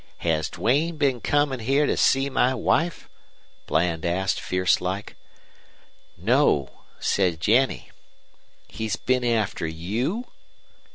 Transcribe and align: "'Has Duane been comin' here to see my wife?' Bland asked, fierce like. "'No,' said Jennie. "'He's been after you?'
"'Has 0.17 0.49
Duane 0.49 0.97
been 0.97 1.21
comin' 1.21 1.59
here 1.59 1.85
to 1.85 1.95
see 1.95 2.27
my 2.27 2.55
wife?' 2.55 3.07
Bland 3.67 4.03
asked, 4.03 4.41
fierce 4.41 4.81
like. 4.81 5.15
"'No,' 6.17 6.79
said 6.99 7.39
Jennie. 7.39 7.91
"'He's 8.67 8.95
been 8.95 9.23
after 9.23 9.67
you?' 9.67 10.25